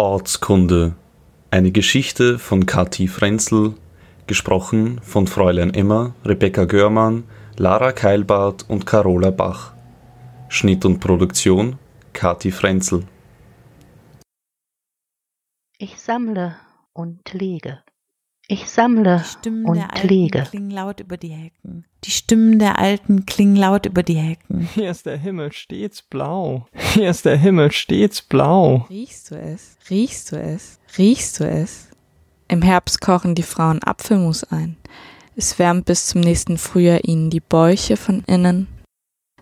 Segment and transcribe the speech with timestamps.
[0.00, 0.94] Ortskunde.
[1.50, 3.74] Eine Geschichte von Kathi Frenzel,
[4.26, 7.24] gesprochen von Fräulein Emma, Rebecca Görmann,
[7.58, 9.74] Lara Keilbart und Carola Bach.
[10.48, 11.78] Schnitt und Produktion
[12.14, 13.04] Kathi Frenzel.
[15.76, 16.56] Ich sammle
[16.94, 17.82] und lege.
[18.52, 20.42] Ich sammle Die Stimmen und der Alten lege.
[20.42, 21.84] klingen laut über die Hecken.
[22.02, 24.68] Die Stimmen der Alten klingen laut über die Hecken.
[24.74, 26.66] Hier ist der Himmel stets blau.
[26.74, 28.86] Hier ist der Himmel stets blau.
[28.90, 29.76] Riechst du es?
[29.88, 30.80] Riechst du es?
[30.98, 31.90] Riechst du es?
[32.48, 34.76] Im Herbst kochen die Frauen Apfelmus ein.
[35.36, 38.66] Es wärmt bis zum nächsten Frühjahr ihnen die Bäuche von innen.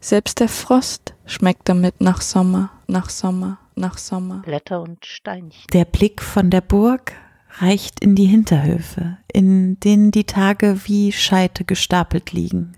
[0.00, 4.42] Selbst der Frost schmeckt damit nach Sommer, nach Sommer, nach Sommer.
[4.44, 5.64] Blätter und Steinchen.
[5.72, 7.14] Der Blick von der Burg
[7.58, 12.74] reicht in die Hinterhöfe, in denen die Tage wie Scheite gestapelt liegen.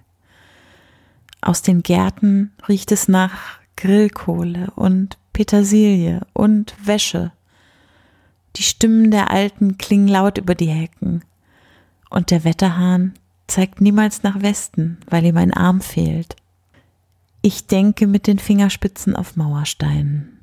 [1.40, 7.32] Aus den Gärten riecht es nach Grillkohle und Petersilie und Wäsche.
[8.56, 11.22] Die Stimmen der Alten klingen laut über die Hecken.
[12.10, 13.14] Und der Wetterhahn
[13.46, 16.36] zeigt niemals nach Westen, weil ihm ein Arm fehlt.
[17.42, 20.40] Ich denke mit den Fingerspitzen auf Mauersteinen.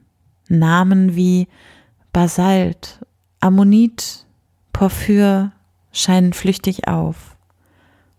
[0.50, 1.48] Namen wie
[2.11, 3.05] Basalt,
[3.39, 4.25] Ammonit,
[4.73, 5.52] Porphyr
[5.91, 7.35] scheinen flüchtig auf.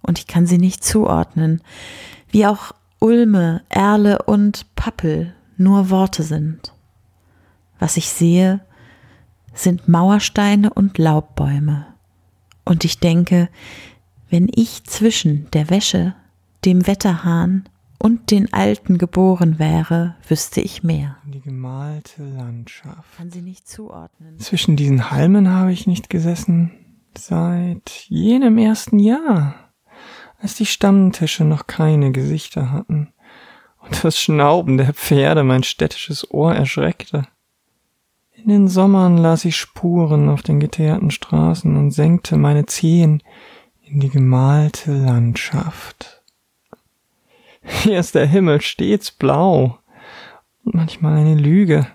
[0.03, 1.63] Und ich kann sie nicht zuordnen,
[2.31, 6.73] wie auch Ulme, Erle und Pappel nur Worte sind.
[7.79, 8.61] Was ich sehe,
[9.55, 11.87] sind Mauersteine und Laubbäume.
[12.65, 13.49] Und ich denke,
[14.31, 16.15] wenn ich zwischen der Wäsche,
[16.65, 17.69] dem Wetterhahn
[17.99, 21.17] und den Alten geboren wäre, wüsste ich mehr.
[21.27, 23.17] Die gemalte Landschaft.
[23.17, 24.39] Kann sie nicht zuordnen.
[24.39, 26.71] Zwischen diesen Halmen habe ich nicht gesessen
[27.17, 29.55] seit jenem ersten Jahr,
[30.41, 33.13] als die Stammtische noch keine Gesichter hatten
[33.81, 37.27] und das Schnauben der Pferde mein städtisches Ohr erschreckte.
[38.33, 43.23] In den Sommern las ich Spuren auf den geteerten Straßen und senkte meine Zehen
[43.83, 46.18] in die gemalte Landschaft.
[47.69, 49.79] Hier ist der Himmel stets blau
[50.65, 51.87] und manchmal eine Lüge.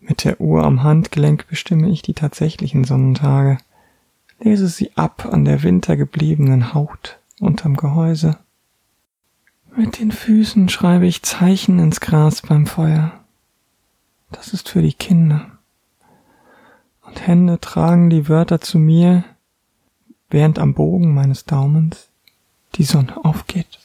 [0.00, 3.58] Mit der Uhr am Handgelenk bestimme ich die tatsächlichen Sonnentage,
[4.40, 8.38] lese sie ab an der wintergebliebenen Haut unterm Gehäuse.
[9.76, 13.12] Mit den Füßen schreibe ich Zeichen ins Gras beim Feuer.
[14.32, 15.46] Das ist für die Kinder.
[17.02, 19.24] Und Hände tragen die Wörter zu mir,
[20.28, 22.08] während am Bogen meines Daumens
[22.74, 23.78] die Sonne aufgeht,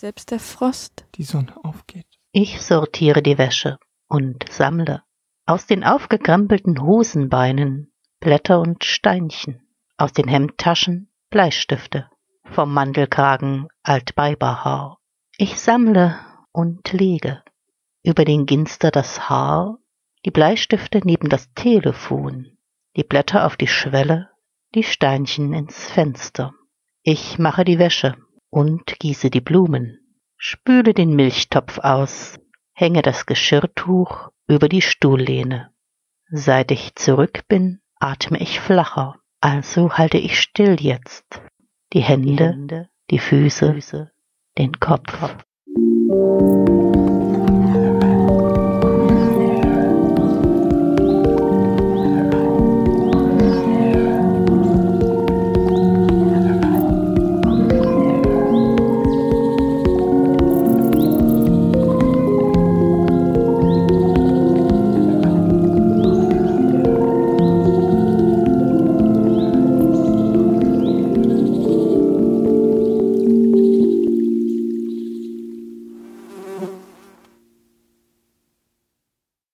[0.00, 2.06] Selbst der Frost die Sonne aufgeht.
[2.30, 5.02] Ich sortiere die Wäsche und sammle
[5.44, 9.60] aus den aufgekrempelten Hosenbeinen Blätter und Steinchen,
[9.96, 12.08] aus den Hemdtaschen Bleistifte,
[12.44, 14.98] vom Mandelkragen Altweiberhaar.
[15.36, 16.16] Ich sammle
[16.52, 17.42] und lege
[18.04, 19.78] über den Ginster das Haar,
[20.24, 22.56] die Bleistifte neben das Telefon,
[22.94, 24.30] die Blätter auf die Schwelle,
[24.76, 26.54] die Steinchen ins Fenster.
[27.02, 28.14] Ich mache die Wäsche
[28.50, 29.98] und gieße die Blumen,
[30.36, 32.38] spüle den Milchtopf aus,
[32.72, 35.70] hänge das Geschirrtuch über die Stuhllehne.
[36.30, 41.40] Seit ich zurück bin, atme ich flacher, also halte ich still jetzt.
[41.92, 44.10] Die Hände, die Füße,
[44.58, 45.36] den Kopf.